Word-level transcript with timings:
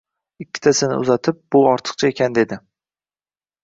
ikkitasini 0.45 0.97
uzatib: 1.03 1.39
Bu 1.53 1.63
ortiqcha 1.75 2.13
ekan– 2.15 2.39
dedi. 2.43 2.63